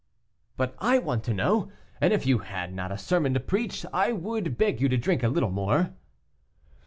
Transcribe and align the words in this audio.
"But 0.57 0.73
I 0.79 0.97
want 0.97 1.23
to 1.25 1.33
know, 1.35 1.71
and 2.01 2.11
if 2.11 2.25
you 2.25 2.39
had 2.39 2.73
not 2.73 2.91
a 2.91 2.97
sermon 2.97 3.35
to 3.35 3.39
preach, 3.39 3.85
I 3.93 4.11
would 4.13 4.57
beg 4.57 4.81
you 4.81 4.89
to 4.89 4.97
drink 4.97 5.21
a 5.21 5.27
little 5.27 5.51
more." 5.51 5.93